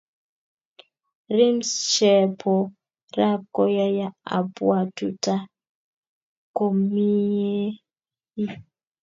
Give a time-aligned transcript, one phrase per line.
[1.35, 2.53] rhymes chepo
[3.17, 5.35] rap koyaya apuatuta
[6.55, 8.51] komiei